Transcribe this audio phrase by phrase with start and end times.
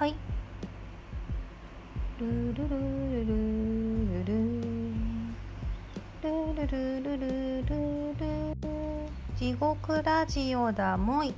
[0.00, 0.14] はい。
[2.18, 3.34] ルルルルル
[4.24, 4.32] ル
[6.22, 8.66] ルルルルルルルル
[9.36, 11.34] 地獄ラジオだもい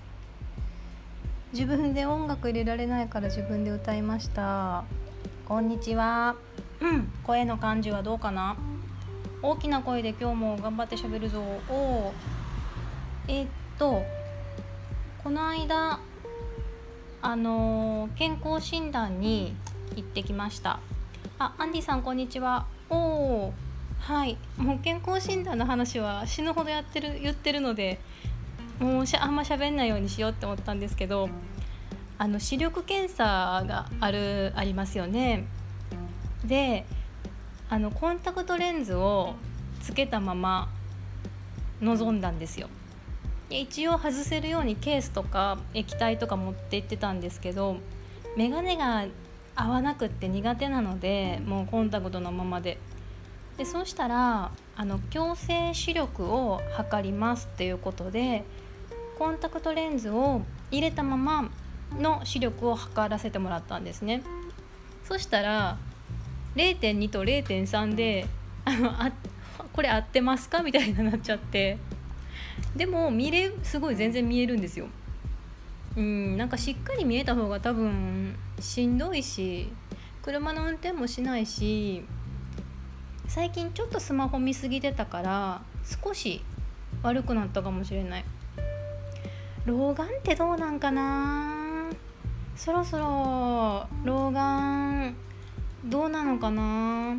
[1.52, 4.84] 自分で音楽入れられないから自分で歌いました
[5.44, 6.36] こんにちは
[6.80, 8.56] うん声の感じはどうかな
[9.42, 12.12] 大きな声で今日も頑張って喋るぞお
[13.26, 14.04] えー、っと
[15.24, 15.98] この間
[17.24, 19.54] あのー、健康診断に
[19.94, 20.80] 行ってきました。
[21.38, 22.66] あアンディさんこんにちは。
[22.90, 23.54] おお
[24.00, 24.36] はい。
[24.56, 28.00] もう健康診断の話は死ぬほどやってる言ってるので
[28.80, 31.28] もうあんま喋んないようにしようって思ったんですけど
[32.18, 35.46] あの視力検査があるありますよね。
[36.44, 36.84] で
[37.70, 39.36] あのコンタクトレンズを
[39.80, 40.68] つけたまま
[41.80, 42.68] 臨んだんですよ。
[43.60, 47.76] 一応外せるようにケースとか液体とか持って行ってたんですけど
[48.36, 49.04] 眼鏡が
[49.54, 52.78] 合わなくって苦手なのでもうコンタクトのままで。
[53.58, 58.44] でそうしたらあの矯正視力を測りますっていうことで
[59.18, 61.50] コンタクトレンズを入れたまま
[62.00, 64.22] の視力を測らせてもらったんですね。
[65.04, 65.76] そしたら
[66.56, 68.26] 0.2と0.3で
[68.64, 69.12] あのあ
[69.74, 70.62] これ合ってますか？
[70.62, 71.76] みたいになっちゃって。
[72.76, 74.86] でも見れすごい全然見えるんですよ。
[75.96, 79.70] うんなんかしっかり見えた方が多分しんどいし
[80.22, 82.02] 車の運転もしないし
[83.28, 85.62] 最近ちょっとスマホ見すぎてたから
[86.02, 86.42] 少し
[87.02, 88.24] 悪くなったかもしれない。
[89.66, 91.90] 老眼ってどうなんかな？
[92.56, 95.14] そろそろ老眼
[95.84, 97.16] どうなのかな？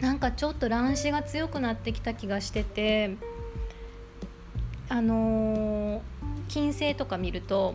[0.00, 3.16] なんかちょっと乱視が強くなってきた気がしてて
[4.88, 6.00] あのー、
[6.48, 7.74] 金星とか見ると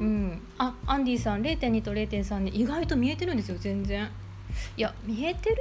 [0.00, 4.08] うんあアンディさん0.2と0.3で意外と見えてるんですよ全然。
[4.76, 5.56] いや見えてる？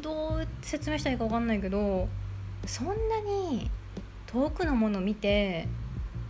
[0.00, 2.08] どう説明したらいいか分かんないけど
[2.66, 3.70] そんなに
[4.26, 5.68] 遠くのものを見て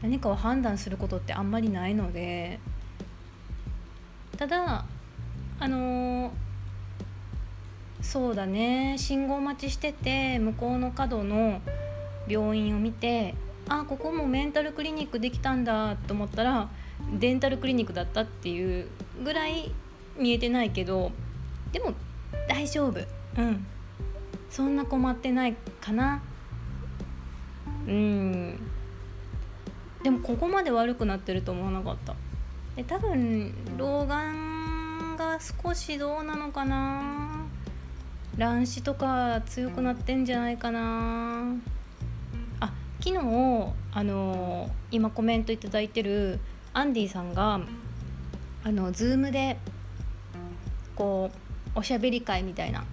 [0.03, 2.59] 何かを判断することってあんまりないので
[4.37, 4.85] ただ
[5.61, 6.31] あのー、
[8.03, 11.61] そうだね信号待ちしてて向こうの角の
[12.27, 13.35] 病院を見て
[13.69, 16.69] あここもメンタルクリニックできたんだと思ったら
[17.19, 18.89] デンタルクリニックだったっていう
[19.23, 19.73] ぐらい
[20.19, 21.13] 見えてないけど
[21.73, 21.95] でも
[22.49, 23.01] 大丈夫。
[23.37, 23.67] うん。
[24.51, 26.23] そんな困ってないかな。
[27.87, 28.61] うん。
[30.03, 32.15] でもここまで悪くなってると思わなかった。
[32.77, 37.45] で多分老眼が少しどうなのかな。
[38.37, 41.55] 乱視とか強くなってんじゃないかな。
[43.05, 43.21] 昨日
[43.93, 46.41] あの今コメント頂いてる
[46.73, 47.61] アンディさんが
[48.65, 49.59] あの Zoom で
[50.97, 51.31] こ
[51.77, 52.87] うおしゃべり会みたいな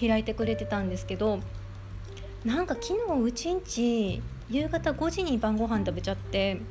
[0.00, 1.40] 開いてくれてたんですけど
[2.42, 6.62] なんか昨日うちんち夕方5時に晩ご飯食べちゃって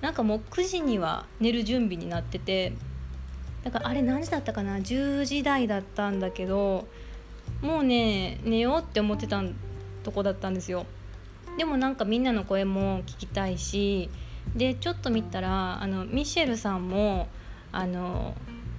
[0.00, 2.72] なんかもう9時には寝る準備になってて
[3.62, 6.88] だからあれ何時だったかな10時台だったんだけど
[7.60, 9.42] もうね寝ようって思ってた
[10.02, 10.86] とこだったんですよ。
[11.56, 14.10] でもなんかみんなの声も聞きたいし
[14.54, 17.28] でちょっと見たらあのミシェルさんも
[17.72, 18.34] あの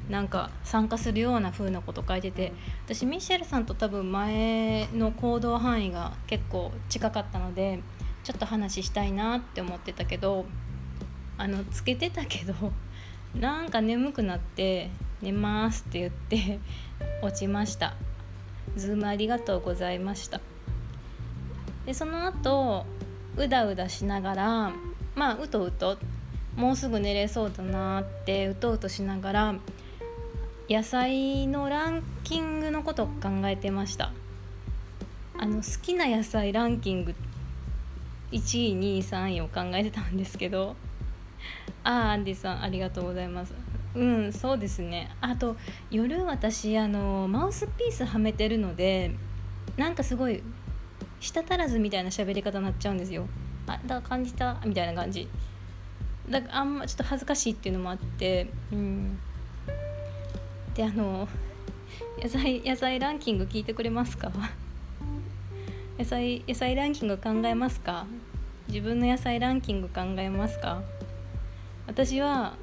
[0.09, 2.53] なんか参加するような風なこと書いてて
[2.85, 7.81] 私ミシェルさんと多分前の行動範囲が結構近かったので
[8.23, 10.45] ちょっと話したいなって思ってたけど
[11.37, 12.53] あのつけてたけど
[13.35, 14.89] なんか眠くなって
[15.21, 16.59] 寝ますって言って
[17.21, 17.95] 落ちました。
[18.75, 20.41] ズームありがとうございました。
[21.85, 22.85] でその後
[23.37, 24.73] うだうだしながら
[25.15, 25.97] まあうとうと
[26.55, 29.55] もうすぐ寝れそうだなってうとうとしながら
[30.69, 34.11] 野菜のランキングのことを考えてました。
[35.37, 37.13] あの好きな野菜ランキング
[38.31, 40.75] 1位2位3位を考えてたんですけど
[41.83, 43.53] ああアンディさんありがとうございます。
[43.95, 45.09] うんそうですね。
[45.21, 45.55] あと
[45.91, 49.11] 夜私あのマウスピースはめてるので
[49.77, 50.41] なんかすごい
[51.25, 53.25] 舌足らずみたいな喋り方になっちゃうんですよ。
[53.67, 55.27] あだ感じたみたいな感じ。
[56.29, 59.17] だからあんまちょっと恥ずかしいっていうのもあってうん。
[60.75, 61.27] であの
[62.21, 64.31] 野菜野菜ランキング聞いてくれますか？
[65.97, 68.05] 野菜野菜ランキング考えますか？
[68.67, 70.83] 自分の野菜ランキング考えますか？
[71.87, 72.53] 私は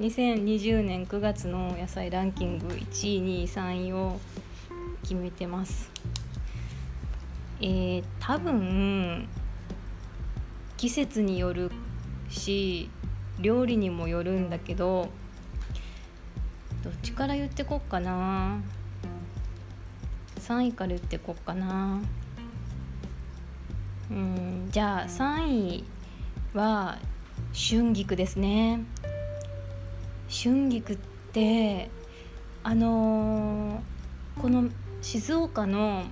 [0.00, 4.18] 2020年9月の野菜ランキング1位2位3位を
[5.02, 5.92] 決めてます。
[7.66, 9.26] えー、多分
[10.76, 11.70] 季節による
[12.28, 12.90] し
[13.40, 15.08] 料理にもよるんだけど
[16.82, 18.60] どっちから言ってこっかな
[20.40, 22.02] ？3位から言ってこっかな？
[24.10, 25.84] うんじゃあ3位
[26.52, 26.98] は
[27.54, 28.84] 春菊ですね。
[30.28, 30.98] 春菊っ
[31.32, 31.88] て
[32.62, 34.68] あのー、この
[35.00, 36.04] 静岡の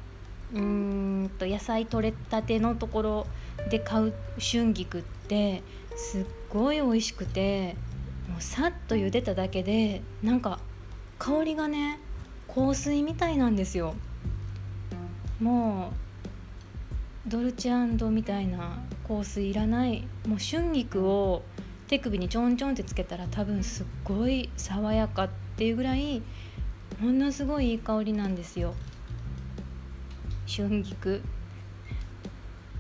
[0.55, 3.27] うんと野菜取れたてのところ
[3.71, 5.63] で買う春菊って
[5.97, 7.77] すっごい美味しくて
[8.29, 10.59] もうさっと茹でただけでなんか
[11.19, 12.01] 香りがね
[12.55, 13.95] 香水みたいなんですよ。
[15.41, 15.93] も
[17.27, 18.79] うドルチェみたいな
[19.09, 20.05] 香水いらない。
[20.27, 21.43] もう春菊を
[21.89, 26.23] 手首にちょんちょんってつけたら多分すっごい爽やかっていうぐらい
[27.01, 28.75] ものすごいいい香りなんですよ。
[30.55, 31.23] 春菊。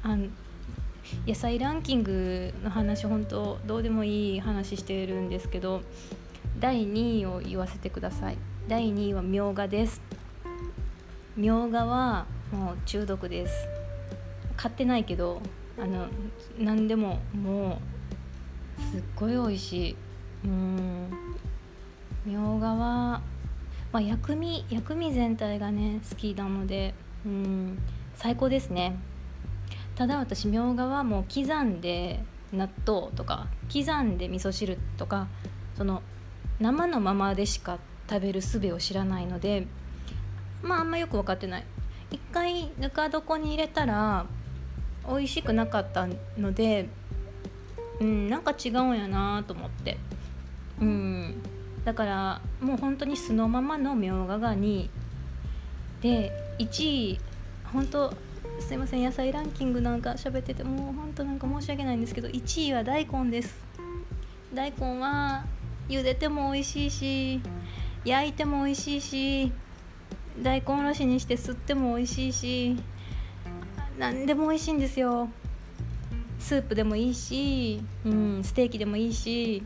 [0.03, 0.31] あん
[1.27, 5.81] 野菜ランキングの話本当どうでもいい話してるんですけど
[6.61, 8.37] 第2位を言わせてください。
[8.69, 10.03] 第2位はみょうがです
[11.35, 13.55] みょうがはもう中毒です。
[14.57, 15.41] 買ってないけど
[15.79, 16.09] あの
[16.59, 17.81] 何でもも
[18.79, 19.97] うすっごい美味しい。
[20.45, 21.09] うん。
[22.27, 23.23] みょうがは、ま
[23.95, 27.79] あ、薬味薬味全体がね好きなのでうん。
[28.15, 28.97] 最高ですね。
[29.95, 32.21] ただ私みょうがはもう刻んで
[32.53, 35.29] 納豆とか刻んで味噌汁とか
[35.77, 36.03] その
[36.61, 37.79] 生のままでしか
[38.09, 39.67] 食べる術を知らないので
[40.63, 41.65] まああんまよく分かってない。
[42.11, 44.27] 一回ぬか床に入れたら
[45.09, 46.07] 美味しくなかった
[46.39, 46.89] ので
[48.01, 49.99] うんなんか違うんやなと思って。
[50.81, 51.43] うん。
[51.85, 54.89] だからもう本当に素のままのみょうがが2
[56.01, 57.21] で1位
[57.73, 58.15] 本当
[58.61, 63.55] すいません野菜ランキングなんか喋っててもう本当なんか申し訳ないんですけど1位は大根です。
[64.55, 65.45] 大根は
[65.89, 67.41] 茹でても美味しいし
[68.05, 69.53] 焼いても美味しいし
[70.43, 72.77] 大根おろしにして吸っても美味しいし
[73.99, 75.29] 何でも美味しいんですよ。
[76.39, 79.63] スープでもいいし、うん、ステーキでもいいし。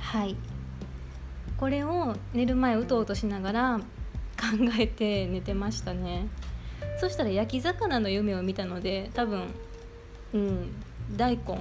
[0.00, 0.36] はい。
[1.58, 3.80] これを寝る前うとうとしながら
[4.78, 6.28] えて寝てましたね。
[7.00, 9.48] そしたら焼き魚の夢を見たので多分
[10.32, 10.72] うん
[11.16, 11.58] 大根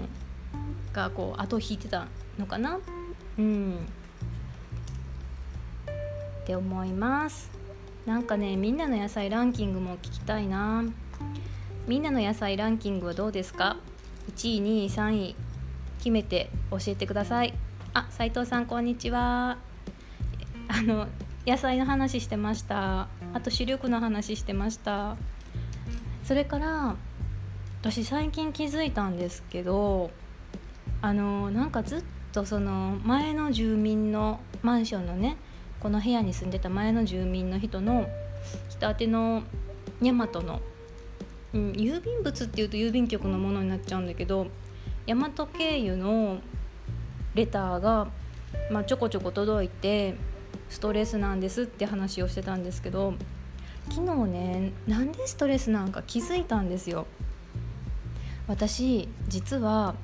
[0.93, 2.07] がこう後引いてた
[2.37, 2.79] のかな？
[3.37, 3.75] うん。
[6.41, 7.51] って思います。
[8.05, 10.83] なんかねみんなの野菜ランキングも聞きたいな。
[11.87, 13.77] みんなの野菜ランキングはどうですか
[14.35, 15.35] ？1位2位3位
[15.99, 17.53] 決めて教えてください。
[17.93, 19.57] あ斉藤さんこんにちは。
[20.67, 21.07] あの
[21.45, 23.07] 野菜の話してました。
[23.33, 25.17] あと視力の話してました。
[26.23, 26.95] それから
[27.81, 30.11] 私最近気づいたんですけど
[31.01, 35.35] あのなんかずっとその前の住民のマンションのね
[35.79, 38.07] この部屋に住んでた前の住民の人の
[38.69, 39.41] 北宛ての
[39.99, 40.61] 大和の、
[41.53, 44.47] うん、郵便物っていうと郵便局のものになっちゃうんだけど
[45.07, 46.37] 大和経由の
[47.33, 48.09] レターが、
[48.69, 50.15] まあ、ちょこちょこ届いて
[50.71, 53.13] ストレスなんですって話をしてたんですけど
[53.89, 57.05] 昨日ねなんでストレスなんか気づいたんですよ。
[58.47, 59.95] 私実は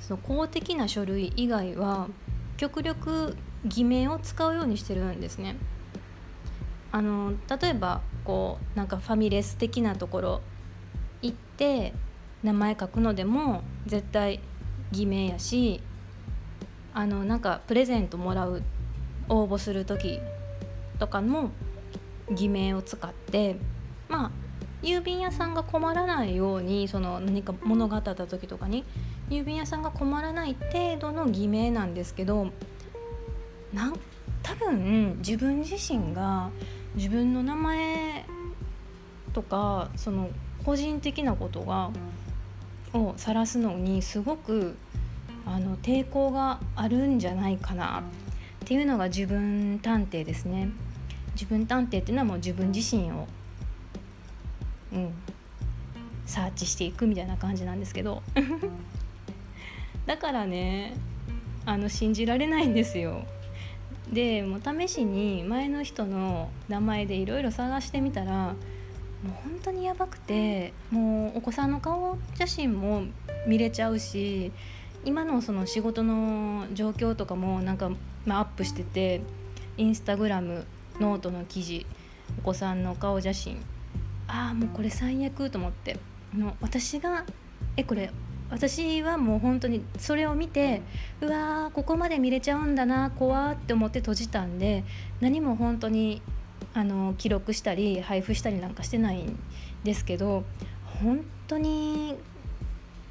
[0.00, 2.08] その公的な書類以外は
[2.56, 5.56] 極力偽名を使うようにしてるんですね。
[6.90, 10.40] あの例えばこうなんかファミレス的なところ
[11.22, 11.94] 行って
[12.42, 14.40] 名前書くのでも絶対
[14.90, 15.80] 偽名やし
[16.92, 18.62] あのなんかプレゼントもらう
[19.28, 20.20] 応募する時
[20.98, 21.50] とかも
[22.30, 23.56] 偽名を使って
[24.08, 24.30] まあ
[24.82, 28.84] 郵便屋さんが困らないようにその何か物が当たった時とかに
[29.30, 32.50] 郵便屋さんが困らない程度の偽名なんですけど
[33.72, 33.98] なん
[34.42, 36.50] 多分自分自身が
[36.94, 38.24] 自分の名前
[39.32, 40.28] とかその
[40.64, 41.90] 個人的なことが
[42.92, 44.76] を晒すのにすごく
[45.46, 48.02] あの抵抗があるんじゃないかな。
[48.62, 50.68] っていうのが自分探偵ですね。
[51.34, 53.26] 自分探偵っていうのはもう自分自身を
[54.92, 55.12] うん
[56.26, 58.22] サーチしていくみたいな感じなんですけど。
[60.06, 60.94] だからね
[61.64, 63.24] あの信じられないんですよ。
[64.12, 68.54] でもう試しに前の人の名前でいろいろ探してみたらもう
[69.42, 73.04] 本当にやばくてもうお子さんの顔写真も
[73.46, 74.52] 見れちゃうし
[75.04, 77.90] 今のその仕事の状況とかもなんか、
[78.24, 79.20] まあ、アップしてて
[79.76, 80.64] インスタグラム
[81.00, 81.86] ノートの記事
[82.38, 83.62] お子さんの顔写真
[84.28, 85.98] ああもうこれ最悪と思って
[86.34, 87.24] の私が
[87.76, 88.10] えこれ
[88.50, 90.82] 私はもう本当にそれを見て
[91.22, 94.84] うわーここまで見れちゃうんだな怖って思って閉じたんで
[95.20, 96.20] 何も本当に
[96.74, 99.38] あの記録したり配布したりなんかしてないん
[99.84, 100.44] ですけど
[101.02, 102.16] 本当に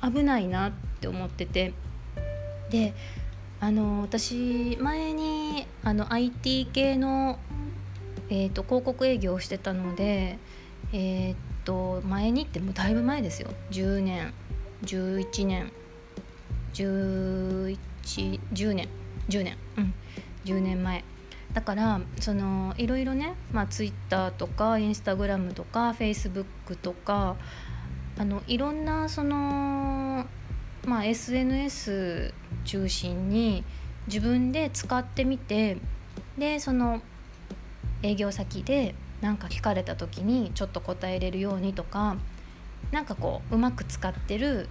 [0.02, 1.74] 危ないなって思ってて
[2.70, 2.94] で
[3.62, 7.38] あの私前にあの IT 系の、
[8.30, 10.40] えーと、広告営業をしてたので
[10.92, 13.50] えっ、と前にってもうだいぶ前ですよ。
[13.70, 14.34] 10年
[14.84, 15.72] 11年
[16.74, 17.78] 1110
[18.74, 18.90] 年
[19.30, 19.94] 10年うん
[20.44, 21.04] 10年前。
[21.54, 26.46] だからそのいろいろね、まあ、Twitter とか Instagram とか Facebook
[26.82, 27.36] とか
[28.18, 30.11] あのいろんなその、
[30.86, 32.34] まあ、SNS
[32.66, 33.64] 中心に
[34.08, 35.78] 自分で使ってみて
[36.38, 37.02] でその
[38.02, 42.18] 営業先で何か聞かれた時にちょっと答えれるようにとか
[42.92, 44.68] なんかこううまく使ってる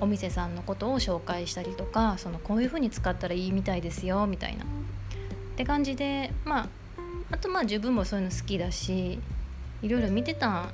[0.00, 4.64] お店さんのことを紹介したりとかそのこういう風に使ったらいいみたいですよみたいな。
[4.64, 4.66] っ
[5.56, 6.68] て感じでまあ
[7.32, 9.18] あとまあ自分もそういうの好きだし
[9.82, 10.70] いろいろ見てた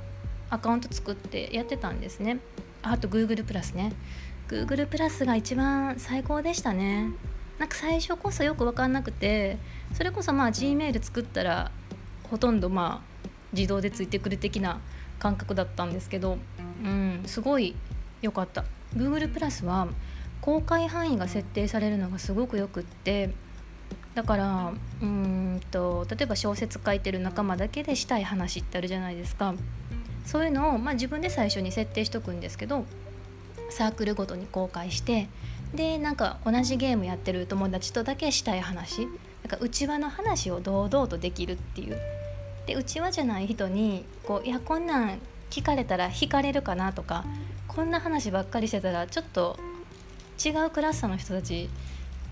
[0.49, 2.39] アカウント作ってやってたんですね。
[2.83, 3.93] あと Google プラスね。
[4.47, 7.09] Google プラスが一番最高でしたね。
[7.57, 9.57] なんか最初こそよく分かんなくて
[9.93, 11.71] それこそまあ Gmail 作ったら
[12.29, 14.81] ほとんどまあ自動でついてくる的な
[15.19, 16.37] 感覚だったんですけど
[16.83, 17.75] うんすごい
[18.21, 18.65] 良かった。
[18.95, 19.87] Google プラスは
[20.41, 23.31] 公開範囲が設定されるのがすごくよくって
[24.13, 29.55] だからうんと例えば小説書いてる仲間だけでしたい話ってあるじゃないですか。
[30.25, 32.85] そういうのを、まあ、自分で最初に設定しとくんですけど
[33.69, 35.27] サークルごとに公開して
[35.73, 39.11] でなんか同じゲームやってる友達とだけしたい話なん
[39.49, 41.97] か内輪の話を堂々とできるっていう。
[42.65, 45.19] で内輪じゃない人にこういやこんなん
[45.51, 47.23] 聞かれたら惹かれるかなとか
[47.67, 49.59] こんな話ばっかりしてたらちょっと
[50.43, 51.69] 違うクラスの人たち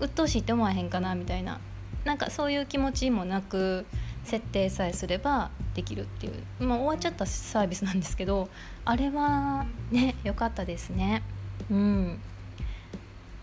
[0.00, 1.60] 鬱陶しいって思わへんかなみたいな。
[2.04, 3.86] なんかそういう気持ちもなく
[4.24, 6.64] 設定さえすればできるっていう。
[6.64, 8.48] まあ終わっちゃったサービスなんですけど
[8.84, 11.22] あれはね良かったですね。
[11.70, 12.18] うん。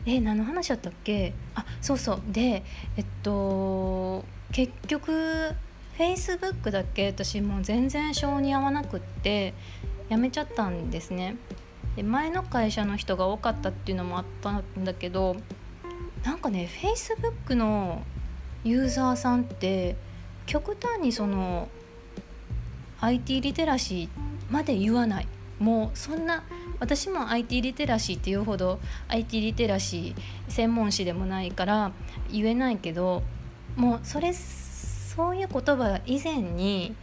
[0.06, 1.34] え何の話だったっけ？
[1.56, 2.22] あそうそう。
[2.28, 2.64] で
[2.98, 5.54] えっと結局
[5.98, 7.08] Facebook だけ？
[7.08, 9.54] 私もう全然性に合わなくって
[10.10, 11.36] やめちゃったんですね。
[11.96, 15.36] で前の会社の人が多かったっていうのもあったんだけど
[16.24, 18.02] なんかね Facebook の
[18.64, 19.96] ユーザーさんって
[20.46, 21.70] 極端にその
[23.00, 25.28] IT リテラシーまで言わない
[25.60, 26.44] もうそんな
[26.80, 31.92] 私も IT リテラシーっていうほど IT リテラシー専門誌でもないから
[32.32, 33.24] 言えないけど
[33.76, 36.96] もうそれそういう言葉以前に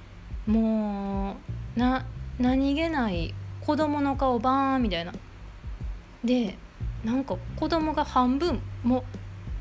[0.46, 1.36] も
[1.76, 2.04] うな
[2.38, 5.12] 何気ない子供の顔バーンみたいな。
[6.24, 6.56] で
[7.04, 9.02] なんか子供が半分もう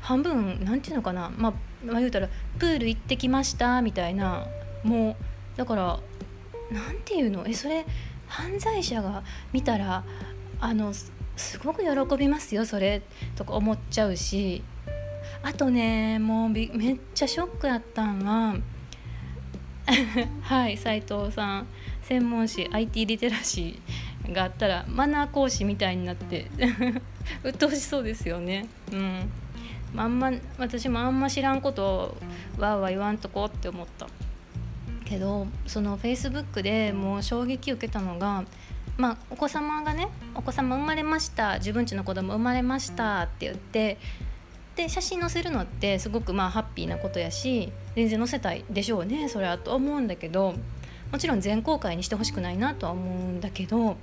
[0.00, 1.30] 半分なんていうのかな。
[1.36, 1.52] まあ
[1.84, 4.46] まあ、言うたらプール行ってきましたみたいな
[4.82, 6.00] もうだから
[6.70, 7.44] 何て言うの？
[7.46, 7.84] えそれ
[8.26, 10.04] 犯罪者が見たら
[10.60, 11.12] あのす
[11.64, 13.02] ごく喜びますよそれ
[13.36, 14.62] とか思っちゃうし。
[15.42, 16.68] あとねもうめっ
[17.14, 18.56] ちゃショックだったんは
[20.42, 21.66] はい斉藤さん。
[22.02, 26.50] 専門誌 IT リテラシーがあったらマナー講師みたいになって
[27.44, 28.66] 鬱陶しそうですよね。
[28.92, 29.30] うん。
[29.96, 32.16] あんま私もあんま知らんことを
[32.58, 34.06] わーわー言わんとこって思った。
[35.08, 38.44] けどそのフェイスブックでもう衝撃受けたのが
[38.98, 43.96] まあお子様がねお子様生まれました自分ちの子供生まれましたって言って
[44.76, 50.54] で写真載せるのってすごくまあハッピーなことやし全然載せたいでしょうねそれはと思うんだけど
[51.10, 53.96] もちろん全公開にしてほしくないなとは思うんだけど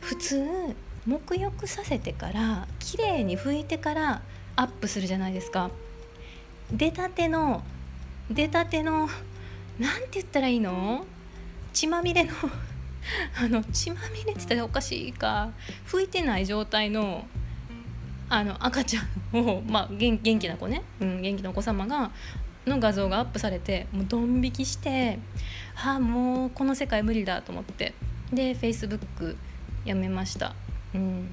[0.00, 0.42] 普通
[1.06, 4.22] 沐浴させてから綺麗に拭いてから
[4.56, 5.70] アップするじゃないですか。
[6.72, 7.62] 出たての
[8.30, 9.08] 出たての
[9.78, 11.06] 何て言ったらいいの？
[11.72, 12.32] 血まみれの
[13.38, 15.50] あの血まみれって言ったらおかしいか。
[15.86, 17.26] 拭いてない状態の
[18.28, 19.02] あの赤ちゃ
[19.36, 22.10] んを、まあ、元気な子ね、うん、元気なお子様が
[22.66, 25.20] の画像がアップされてもうドン引きして
[25.76, 27.94] ああもうこの世界無理だと思って。
[28.32, 29.36] で Facebook
[29.84, 30.56] やめました。
[30.94, 31.30] うん。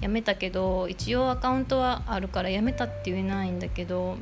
[0.00, 4.16] やめたけど一応アカウントはあるからやめたって言えないんだけど、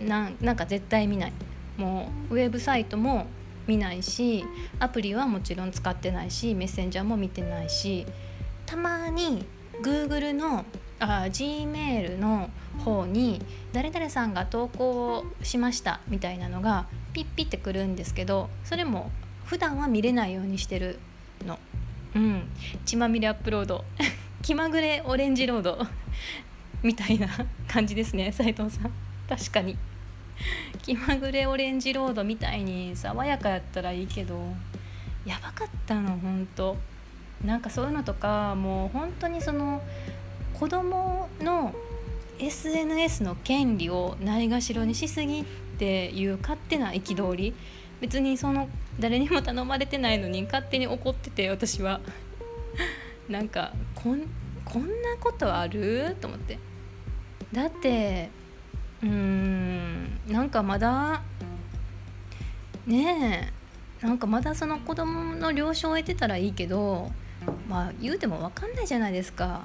[0.00, 1.32] うん、ななんか絶対見ない
[1.76, 3.26] もうウェブサイトも
[3.66, 4.44] 見ないし
[4.78, 8.06] アプリはもちろん使ってないしメッセンジャーも見てないし
[8.64, 9.44] たまに
[9.82, 10.64] Google の
[11.00, 12.50] あ Gmail の
[12.84, 13.40] 方に
[13.72, 19.10] 誰々さんが投稿しましたみたいなのがピッピってくるんですけどそれも
[19.44, 20.98] 普段は見れないようにしてる
[21.46, 21.58] の。
[22.14, 22.42] うん。
[22.84, 23.84] 血まみれアップロード。
[24.42, 25.86] 気まぐれオレンジロード。
[26.82, 27.28] みたいな
[27.66, 28.92] 感じですね斉藤さん。
[29.28, 29.76] 確かに。
[30.82, 34.54] 気まぐれオレンジロードみたいに爽やかやったらいいけど
[35.26, 36.76] やばかったのほんと。
[37.44, 39.82] なんかそういうのとかもう本当にその
[40.54, 41.74] 子供の
[42.38, 45.44] SNS の権利をないがしろにしすぎっ
[45.78, 47.54] ていう勝手な憤り
[48.00, 52.00] 別にその誰にも頼まれてないのに勝手に怒ってて私は。
[53.28, 54.22] なんかこん
[54.64, 54.88] こんな
[55.20, 56.16] ことある？
[56.20, 56.58] と思って。
[57.52, 58.30] だって
[59.02, 61.22] うーんなんかまだ
[62.86, 63.50] ね
[64.02, 67.10] えなんかまだその子供の了承を得てたらいいけど
[67.68, 69.62] まあ言うても分かんないじゃないですか。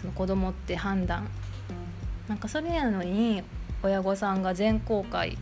[0.00, 1.28] その子供って判断。
[2.28, 3.42] なんかそれやのに
[3.82, 5.36] 親御さんが全公開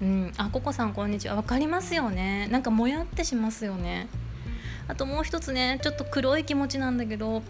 [0.00, 0.32] うん。
[0.38, 1.34] あココさんこんにちは。
[1.36, 2.48] 分かりますよね。
[2.50, 4.08] なんかもやってしますよね。
[4.88, 7.42] あともう一つねちょっと黒い気持ちなんだけど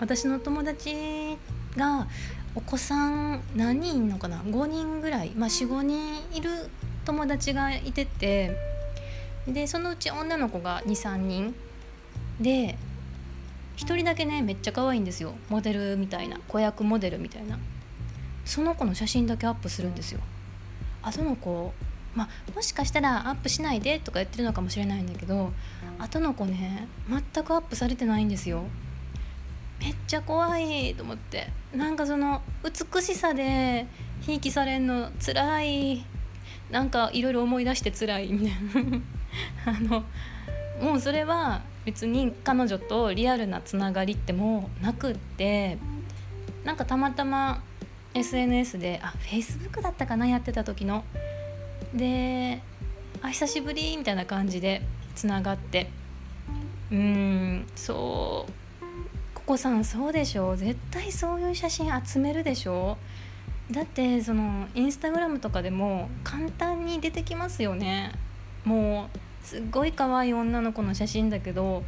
[0.00, 1.38] 私の友達
[1.76, 2.06] が
[2.54, 6.50] お子さん何人いんのかな？5人ぐらい、まあ、45人いる
[7.04, 8.54] 友達がいてて
[9.46, 11.54] でそのうち女の子が23人。
[12.40, 12.76] で
[13.76, 15.34] 1人だけねめっちゃ可愛いんですよ。
[15.48, 16.38] モデルみたいな。
[16.48, 17.58] 子役モデルみたいな。
[18.44, 20.20] その子の写真だけアップするんですよ。
[21.00, 21.72] あその子
[22.14, 25.52] まあ、もしかしたらアップしないでとか言ってるのかもしれないんだけど
[25.98, 28.64] 後の子ね全くアップされてないんですよ。
[29.80, 31.48] めっちゃ怖いと思って。
[31.74, 33.86] なんかその美しさで
[34.20, 36.04] ひいきされんの辛い。
[36.70, 38.32] なんかいろいろ思い出して辛い。
[38.32, 39.00] みたいな。
[39.66, 40.04] あの
[40.80, 45.78] もうそれは別に彼女とリアルなつながりってもうなくって
[46.64, 47.62] なんかたまたま
[48.14, 51.04] SNS であ Facebook だったかなやってた時の
[51.94, 52.62] で
[53.22, 54.82] あ久しぶりみたいな感じで
[55.14, 55.90] つながって。
[56.90, 58.52] うーんそう。
[59.34, 62.96] ココさんそうでしょ絶対そういう写真集めるでしょ
[63.72, 68.12] だってそのインスタグラムとかでも簡単に出てきますよね。
[68.64, 69.08] も
[69.42, 71.82] うすっごい可愛い女の子の写真だけど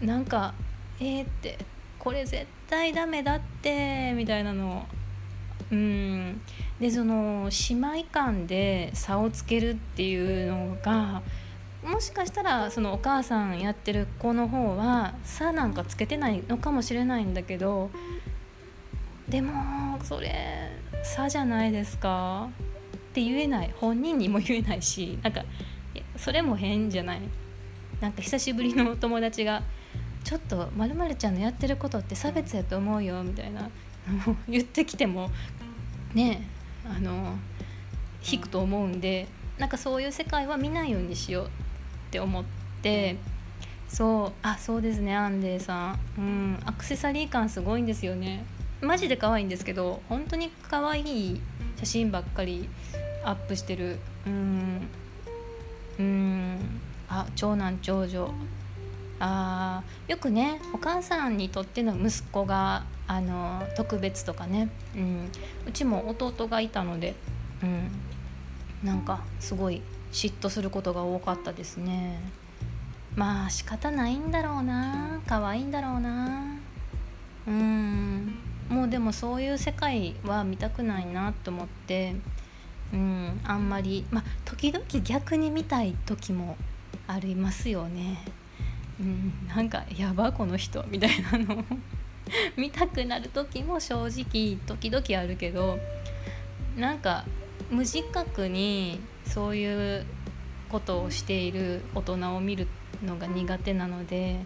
[0.00, 0.54] なんか
[1.00, 1.58] えー、って
[1.98, 4.86] これ絶対ダメだってみたいなの
[5.70, 6.40] うん。
[6.80, 11.22] でその姉妹間で差をつけるっていうのが
[11.84, 17.90] もしかしたらそのお母さんやってる子の方は差なんかつけてないのかもしれないんだけど
[19.28, 20.70] でもそれ
[21.02, 22.48] 差じゃないですか？
[22.96, 23.72] って言えない。
[23.76, 25.44] 本人にも言えないしなんか
[26.16, 27.20] それも変じゃない？
[28.00, 29.62] なんか久しぶりの友達が
[30.24, 33.70] 「ちょっとまるちゃんのやってることって差別やと思うよ」みたいな。
[34.48, 35.30] 言ってきても
[36.14, 36.42] ね
[36.84, 37.36] あの
[38.30, 39.26] 引くと思うんで
[39.58, 41.48] なんかそういう世界は見ないようにしようっ
[42.10, 42.44] て思っ
[42.82, 43.16] て
[43.88, 45.98] そうあそうですねアンデーさん。
[46.18, 48.44] うんアクセサリー感すごいんですよね。
[48.80, 51.40] マジで可愛いんですけど本当に可愛い
[51.78, 52.68] 写真ばっかり
[53.24, 53.98] アップしてる。
[54.26, 54.80] うん
[55.98, 56.58] うん
[57.08, 58.34] あ長男長女
[59.20, 65.30] あよくねお母さんにとっての息子があの特別とかね、うん、
[65.66, 67.14] うちも弟がいたので、
[67.62, 67.90] うん、
[68.82, 72.20] なんかすごい嫉妬することが多かったですね。
[73.16, 76.56] まあ仕方ないんだろうな可愛いんだろうな
[77.46, 78.34] うん
[78.68, 82.16] もうでもそういう世界は見たくないなと思って
[82.92, 86.56] うんあんまりまあ時々逆に見たい時も
[87.06, 88.18] ありますよね。
[89.00, 89.32] うん。
[89.48, 91.60] なんかやばこの人みたいなの。
[91.60, 91.64] を
[92.56, 95.78] 見たくなる時も正直時々あるけど
[96.76, 97.24] なんか
[97.70, 100.06] 無自覚にそういう
[100.68, 102.66] ことをしている大人を見る
[103.04, 104.44] のが苦手なので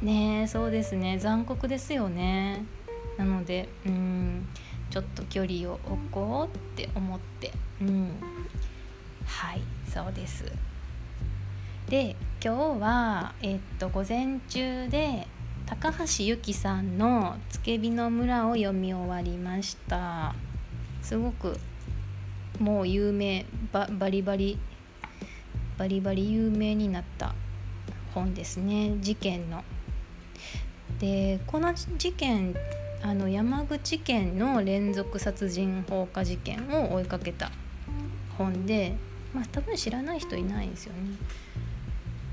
[0.00, 1.18] ねそうですね。
[1.18, 2.64] 残酷ですよね。
[3.16, 4.48] なのでうん
[4.90, 7.52] ちょっと距離を置こうって思って。
[7.80, 8.10] うん。
[9.24, 10.44] はいそうです。
[11.88, 15.26] で今日はえっと午前中で
[15.66, 20.34] 高橋由紀さんの「つけびの村」を読み終わりました
[21.02, 21.58] すごく
[22.58, 24.58] もう有名バリバリ
[25.78, 27.34] バリバリ有名になった
[28.14, 29.64] 本ですね事件の。
[30.98, 32.54] でこの事件
[33.02, 37.50] あの山口県の連続殺人放火事件を追いかけた
[38.38, 38.94] 本で
[39.34, 41.16] まあ多分知らない人いないんですよね。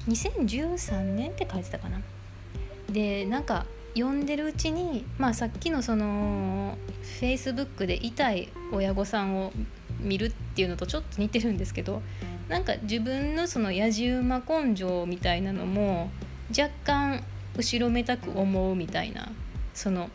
[0.08, 2.02] 2013年って書いてたかな。
[2.92, 6.78] でなんか読んでるうちに、まあ、さっきのその
[7.20, 9.52] フェイスブックで痛い親御さんを
[10.00, 12.02] 見るっていうのとちょっと似てるんですけど
[12.48, 16.10] なんか自分のそのやじ馬根性みたいなのも
[16.58, 17.24] 若干
[17.58, 19.30] 後ろめたく思うみたいな
[19.74, 20.10] その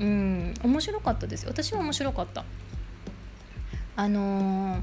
[0.00, 2.44] うん面白かったです私は面白かった
[3.96, 4.80] あのー、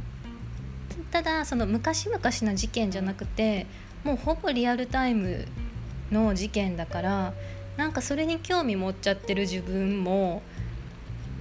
[1.11, 3.67] ただその昔々の事件じゃなくて
[4.03, 5.45] もうほぼリアルタイム
[6.11, 7.33] の事件だから
[7.77, 10.41] なんかそれに興味持っちゃってる自分も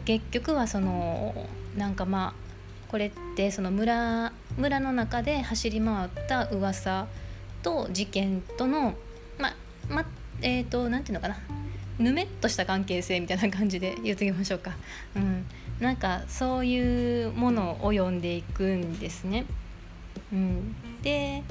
[0.05, 1.35] 結局はその
[1.77, 2.51] なんかまあ
[2.91, 7.07] これってその村村の中で走り回った噂
[7.63, 8.95] と事件との
[9.39, 9.55] ま
[9.89, 10.05] ま
[10.43, 11.41] えっ、ー、と何て言うのかな
[11.99, 14.73] ぬめっとした関係性みたいな感じで言っておきましょうか、
[15.15, 15.45] うん、
[15.81, 19.45] なんかそういうものを読んでいくんですね。
[20.33, 21.43] うん、で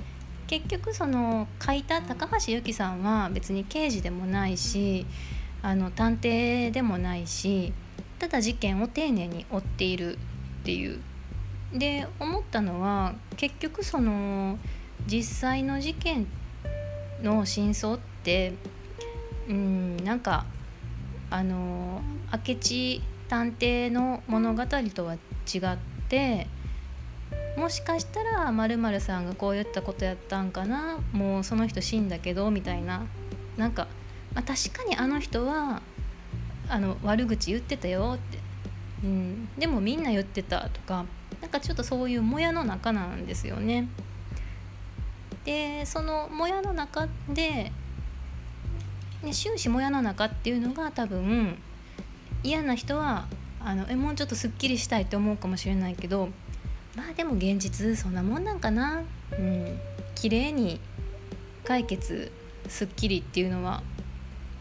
[0.50, 5.06] 結局その書いた高橋由紀さんは別に刑事でもないし
[5.62, 7.72] あの探偵でもないし
[8.18, 10.18] ただ事件を丁寧に追っている
[10.62, 11.00] っていう。
[11.72, 14.58] で思ったのは結局その
[15.06, 16.26] 実際の事件
[17.22, 18.54] の真相って
[19.48, 20.48] うんなんか
[21.30, 22.02] あの
[22.34, 25.18] 明智探偵の物語とは違
[25.60, 25.78] っ
[26.10, 26.48] て
[27.58, 33.06] もしかしたらまるさんがこう言ったことやったんかなもうその人死んだけどみたいな。
[33.58, 33.88] なんか、
[34.34, 35.82] まあ、確かにあの人は
[36.70, 38.38] あの悪口言ってたよって、
[39.04, 41.06] うん、でもみんな言ってたとか。
[41.42, 43.88] なんかちょっとそういうもやの中なんですよね。
[45.46, 47.72] でそのもやの中で、
[49.24, 51.58] ね、終始もやの中っていうのが多分
[52.44, 53.26] 嫌な人は
[53.62, 56.30] あのえもうちょっとすっきりしたいって思うかもしれないけど
[56.96, 59.02] まあでも現実そんなもんなんかな。
[59.38, 59.80] うん。
[60.16, 60.80] 綺麗に
[61.64, 62.32] 解決
[62.68, 63.82] すっきりっていうのは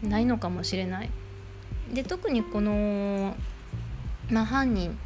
[0.01, 1.09] ないのかもしれない。
[1.93, 3.35] で特にこの、
[4.29, 4.97] まあ、犯人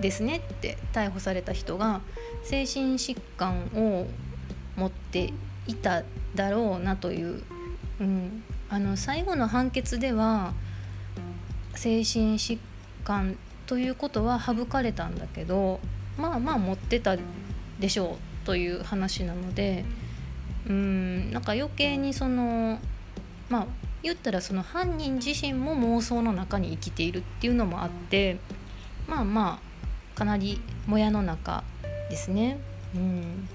[0.00, 2.00] ですねって逮捕された人が
[2.42, 4.06] 精神疾患を
[4.76, 5.32] 持って
[5.66, 6.02] いた
[6.34, 7.42] だろうなという、
[8.00, 10.52] うん、あの最後の判決では
[11.74, 12.58] 精神疾
[13.04, 15.80] 患ということは省かれたんだけど
[16.16, 17.16] まあまあ持ってた
[17.78, 19.84] でしょうという話なので
[20.68, 22.78] うんなんか余計にその
[23.48, 23.66] まあ
[24.02, 28.38] 言ったらその犯人自身も妄想の中に生きているっていうのもあって
[29.08, 29.60] まあま
[30.14, 31.64] あかなりもやの中
[32.10, 32.58] ですね。
[32.94, 33.48] うん、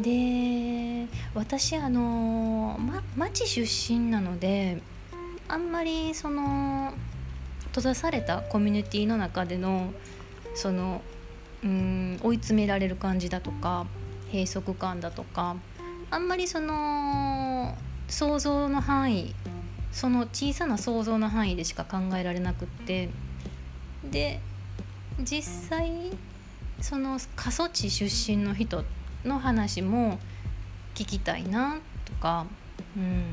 [0.00, 4.80] で私あの、ま、町出身なので
[5.48, 6.94] あんまりその
[7.66, 9.92] 閉ざされたコミュニティの中での
[10.54, 11.02] その
[11.64, 13.86] うん追い詰められる感じだとか
[14.32, 15.56] 閉塞感だとか
[16.10, 17.76] あんまりその
[18.08, 19.34] 想像の範囲
[19.92, 23.08] その小さな想像の範囲でしか考えられなくって
[24.10, 24.40] で
[25.20, 25.90] 実際
[26.80, 28.84] その過疎地出身の人
[29.24, 30.18] の話も
[30.94, 32.46] 聞きたいなとか、
[32.96, 33.24] うん、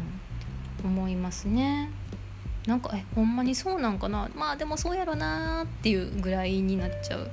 [0.83, 1.89] 思いますね。
[2.65, 4.29] なんかえほんまにそうなんかな？
[4.33, 7.29] まあでもそうやろなっていうぐらいになっちゃう。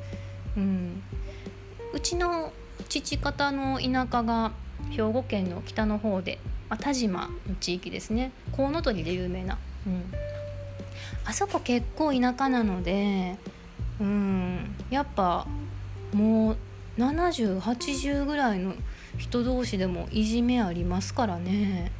[0.57, 1.03] うん、
[1.93, 2.53] うちの
[2.89, 4.53] 父方の田舎が
[4.91, 6.39] 兵庫県の北の方で
[6.71, 8.31] まあ、田島の地域ですね。
[8.53, 10.05] コウノトリで有名な、うん、
[11.25, 13.37] あそこ結構田舎なので
[14.01, 14.75] うん。
[14.89, 15.47] やっぱ
[16.15, 16.57] もう
[16.97, 18.75] 7080ぐらいの
[19.19, 21.91] 人同士でもいじめありますからね。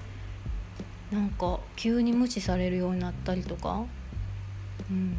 [1.11, 3.85] なんか急に無視されるようになったりとか、
[4.89, 5.17] うん。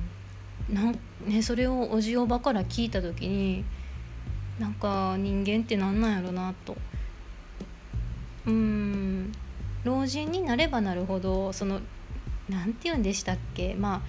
[0.69, 3.63] なんね、それをおじおばから聞いた時に
[4.59, 6.75] なんか人間って何なんやろなと。
[8.45, 9.31] うん
[9.83, 11.79] 老人になればなるほどその
[12.49, 14.01] 何て言うんでしたっけま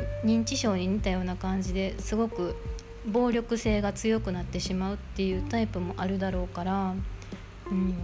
[0.00, 2.56] あ認知症に似たような感じですごく
[3.06, 6.94] 暴力性が強くなってしまうっていうタイプもあるだろうから、
[7.70, 7.94] うん、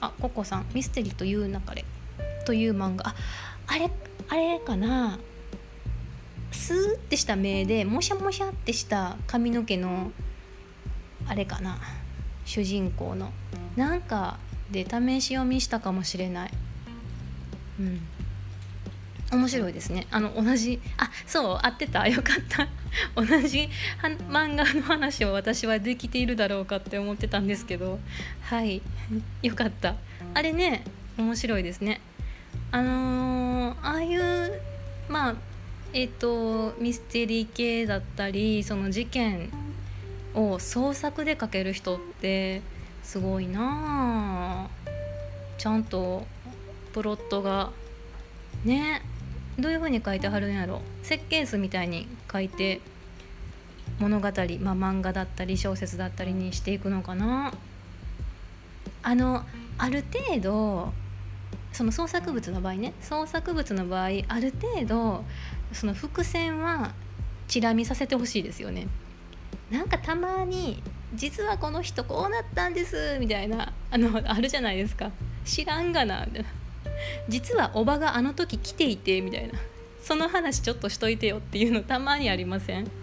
[0.00, 1.84] あココさん「ミステリーという流れ」
[2.44, 3.08] という漫画。
[3.08, 3.14] あ
[3.66, 3.90] あれ
[4.28, 5.18] あれかな。
[6.70, 10.12] スーってした目でもしゃもしゃってした髪の毛の
[11.26, 11.80] あれかな
[12.44, 13.32] 主人公の。
[13.74, 14.38] なんか
[14.70, 16.50] で試し読みしたかもしれない。
[17.80, 18.00] うん。
[19.32, 20.06] 面白いですね。
[20.12, 22.06] あの同じあそう合ってた。
[22.06, 22.68] よかった。
[23.16, 23.68] 同じ
[24.28, 27.98] 漫画の話を私はできているだろうかって思ってたんですけど。
[28.42, 28.80] はい。
[29.42, 29.96] よかった。
[30.34, 30.84] あれね
[31.18, 32.00] 面白いですね。
[32.70, 34.60] あのー、ああいう
[35.08, 35.49] まあ
[35.92, 39.50] えっ、とミステリー系だったりその事件
[40.34, 42.62] を創作で書ける人って
[43.02, 44.68] すごいな
[45.58, 46.26] ちゃんと
[46.92, 47.70] プロットが
[48.64, 49.02] ね
[49.58, 50.80] どういう風に書いてはるんやろ。
[51.02, 52.80] 設計図みたいに書いて
[53.98, 57.52] 物語、まあ、漫画だったり小説だったりにしていくのかな。
[59.02, 59.44] あの
[59.76, 60.92] ある程度
[61.72, 64.08] その創作物の場合ね創作物の場合あ
[64.40, 65.24] る程度
[65.72, 66.92] その伏線は
[67.48, 68.86] チラ見させてほしいですよね。
[69.70, 70.82] なんかたまに
[71.14, 75.10] 実はこの人こうなったんですみたいなあのあるじゃないですか。
[75.44, 76.48] 知らんがなみたいな。
[77.28, 79.54] 実はおばがあの時来ていてみたいな。
[80.02, 82.90] その話ちょっとしといてよっていうのたまにありません？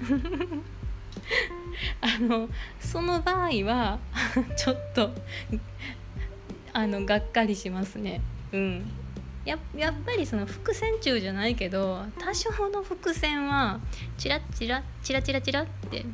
[2.01, 2.49] あの
[2.79, 3.99] その場合は
[4.57, 5.11] ちょっと
[6.73, 8.21] あのがっかりしますね。
[8.51, 8.91] うん。
[9.47, 13.79] ややっぱりその伏線中じゃないけど多少の伏線は
[14.17, 16.05] チラッチラチラチラチラって。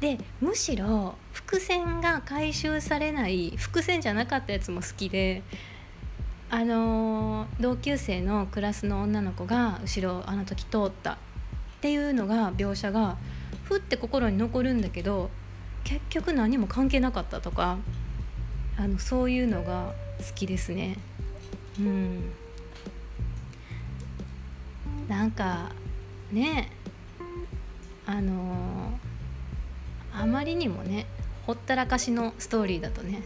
[0.00, 5.42] でむしろ伏線が回収されない伏線じゃなかったやつも好きで
[6.48, 11.18] あの同級生のクラスの女の子が後ろあの時通った。
[11.80, 13.16] っていうのが描写が
[13.64, 15.30] ふって心に残るんだけど
[15.82, 17.78] 結局何も関係なかったとか
[18.76, 20.98] あのそういうのが好きですね。
[21.78, 22.32] うん。
[25.10, 25.72] なんか
[26.30, 26.70] ね
[28.06, 28.96] あの
[30.14, 31.06] あまりにもね
[31.46, 33.20] ほったらかしのストーリーだとね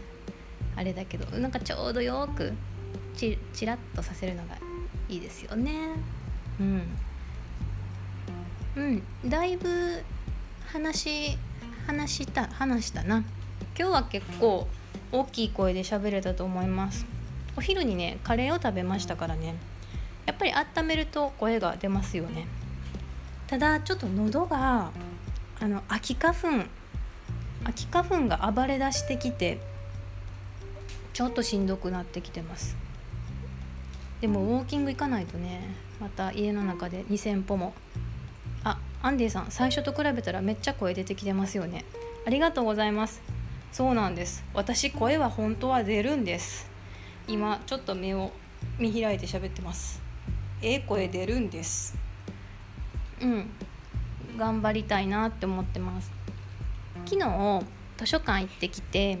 [0.75, 2.53] あれだけどなんかちょうどよく
[3.15, 4.57] ちちらっとさせるのが
[5.07, 5.71] いいですよね。
[6.59, 6.81] うん。
[8.75, 10.01] うんだいぶ
[10.65, 11.37] 話
[11.85, 13.23] 話した話したな。
[13.77, 14.67] 今日は結構
[15.11, 17.05] 大きい声で喋れたと思います。
[17.55, 19.53] お昼にねカレーを食べましたからね。
[20.25, 22.47] やっぱり温めると声が出ますよね。
[23.47, 24.91] ただちょっと喉が
[25.59, 26.65] あの秋花粉
[27.63, 29.59] 秋花粉が暴れ出してきて
[31.13, 32.75] ちょっとしんどくなってきてます。
[34.21, 37.73] でもウォーキング行かないとねまた家の中で2,000歩も。
[38.63, 41.85] あアンディさん最初と比べたらめっちゃ声出てきてますよね。
[42.25, 43.21] ありがとうございます。
[43.71, 44.43] そうなんです。
[44.53, 46.75] 私声は本当は出るんです。
[47.27, 48.31] 今ちょっと目を
[48.77, 50.04] 見開いて喋ってます
[50.65, 51.95] ええ声出るんです。
[53.21, 53.51] うん。
[54.35, 56.11] 頑張りたいなって思ってます。
[57.05, 57.61] 昨日
[57.97, 59.19] 図書館行ってきて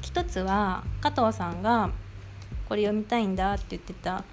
[0.00, 1.90] 一つは加藤さんが
[2.70, 4.24] これ読みたいんだって言ってた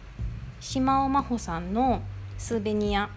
[0.62, 2.02] 島尾真帆さんの
[2.38, 3.10] スーベニア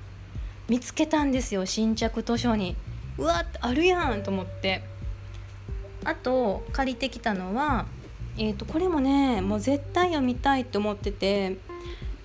[0.69, 2.75] 見つけたんですよ新着図書に。
[3.19, 4.83] うわっあるやんと思って。
[6.05, 7.87] あと借りてきたのは
[8.38, 11.57] えーと、これもねもう絶対読みたいって思ってて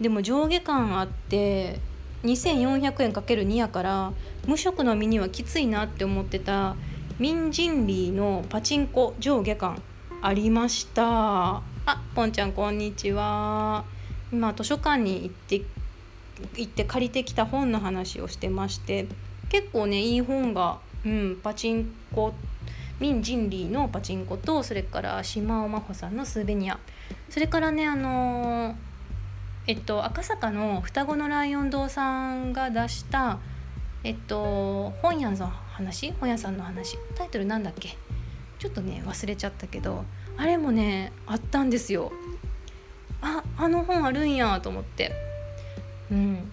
[0.02, 1.80] でも上下感あって
[2.24, 4.14] 2400円 ×2 やから
[4.48, 6.76] 無職の身にはきついなって思ってた
[7.20, 9.80] ミンジンリーのパチンコ上下巻
[10.24, 11.58] ありました。
[11.84, 13.86] あぽんちゃんこんにちは。
[14.32, 15.62] 今図書館に行って
[16.56, 19.08] 行って借りてきた本の話をしてまして
[19.50, 22.34] 結構ねいい本が、うん、パチンコ
[23.00, 26.80] ミン・ジンリーのパチンコとそれから島尾真帆さんのスーベニア。
[27.30, 28.76] それからねあの
[29.68, 33.38] えっと赤坂の双子のライオン堂さんが出した
[34.04, 36.12] えっと本屋の話？
[36.14, 36.98] 本屋さんの話。
[37.16, 37.96] タイトルなんだっけ？
[38.58, 40.04] ちょっとね忘れちゃったけど
[40.38, 42.12] あれもねあったんですよ。
[43.22, 45.14] ああの本あるんやと思って。
[46.12, 46.52] うん。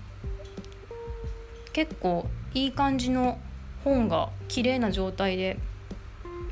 [1.72, 3.38] 結構いい感じの
[3.84, 5.58] 本が綺麗な状態で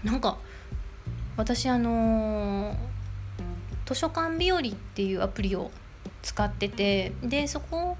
[0.05, 0.39] なんか
[1.37, 2.77] 私あのー、
[3.85, 4.63] 図書館日和っ
[4.95, 5.71] ていうアプリを
[6.27, 7.97] 使っててでそこ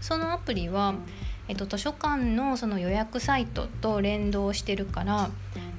[0.00, 0.94] そのアプリは、
[1.46, 5.28] えっと、図書館のその予約サイトと連動してるから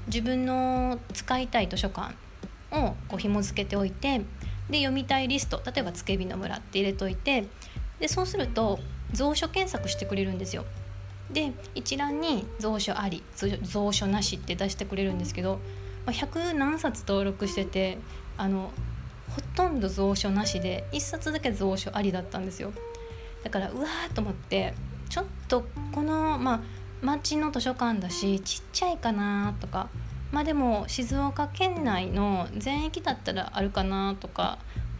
[0.05, 2.13] 自分の使いたい図書館
[2.71, 4.19] をこう紐付けておいて
[4.69, 7.47] で読みたいリスト例えば「つけびの村」って入れといて
[7.99, 8.79] でそうすると
[9.17, 10.65] 蔵書検索してくれるんですよ。
[11.31, 15.59] で一覧に蔵書あり蔵書なしって出してくれるんですけど
[16.05, 17.97] 100何冊登録してて
[18.37, 18.71] あの
[19.29, 22.71] ほとんど蔵書なしで1冊だけ蔵書ありだったんですよ。
[23.43, 24.73] だからうわーと思って
[25.09, 26.61] ちょっとこのまあ
[27.01, 29.89] 町の図書館だしちっちゃいかなとか
[30.31, 34.57] まあでも静岡県内の全域だったらあるかなとか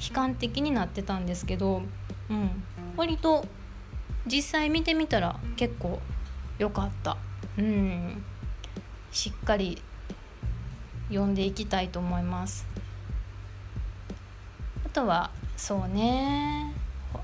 [0.07, 1.81] 悲観的になってたんですけど、
[2.29, 2.63] うん、
[2.95, 3.45] 割と
[4.25, 5.99] 実際見てみたら結構
[6.59, 7.17] よかった。
[7.57, 8.23] うん
[9.11, 9.81] しっかり
[11.09, 12.67] 読んでいきたいと思います。
[14.97, 16.73] とはそうね。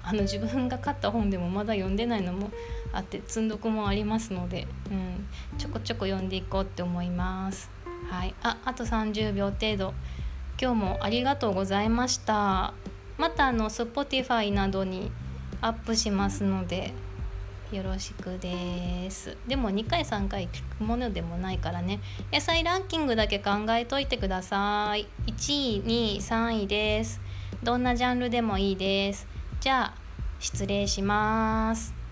[0.04, 2.52] あの自分が買った本でもまだ読んでないのも
[2.92, 7.72] あって積んどくもありますので、うん、ちょこちょこ読んでいこうって思います。
[8.10, 8.36] はい。
[8.44, 9.94] ああと30秒程度
[10.62, 12.76] 今日もありがとうございました。
[13.18, 15.12] またあの Spotify などに
[15.62, 16.94] アップしますので
[17.72, 19.36] よろしくです。
[19.48, 22.00] でも2回3回聞くものでもないからね。
[22.32, 25.08] 野菜ランキングだけ考えといてください。
[25.26, 27.33] 1位2位3位です。
[27.63, 29.26] どんなジャンルでもいいです。
[29.62, 29.93] じゃあ
[30.39, 32.03] 失礼します。